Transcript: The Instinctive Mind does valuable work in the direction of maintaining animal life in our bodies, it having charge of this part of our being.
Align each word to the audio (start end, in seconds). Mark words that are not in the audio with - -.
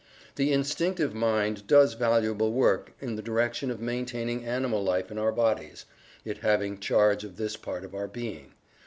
The 0.33 0.51
Instinctive 0.51 1.13
Mind 1.13 1.67
does 1.67 1.93
valuable 1.93 2.51
work 2.51 2.95
in 2.99 3.17
the 3.17 3.21
direction 3.21 3.69
of 3.69 3.79
maintaining 3.79 4.43
animal 4.43 4.83
life 4.83 5.11
in 5.11 5.19
our 5.19 5.31
bodies, 5.31 5.85
it 6.25 6.39
having 6.39 6.79
charge 6.79 7.23
of 7.23 7.37
this 7.37 7.55
part 7.55 7.85
of 7.85 7.93
our 7.93 8.07
being. 8.07 8.55